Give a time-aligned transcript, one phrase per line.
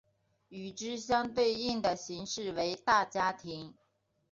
[0.49, 3.75] 与之相对应的形式为大家庭。